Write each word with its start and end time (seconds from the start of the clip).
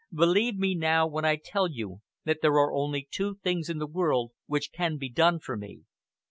Believe 0.11 0.57
me 0.57 0.73
now 0.73 1.05
when 1.05 1.25
I 1.25 1.35
tell 1.35 1.67
you 1.69 2.01
that 2.25 2.39
there 2.41 2.53
are 2.55 2.73
only 2.73 3.07
two 3.11 3.35
things 3.43 3.69
in 3.69 3.77
the 3.77 3.85
world 3.85 4.31
which 4.47 4.71
can 4.71 4.97
be 4.97 5.09
done 5.09 5.37
for 5.37 5.55
me. 5.55 5.81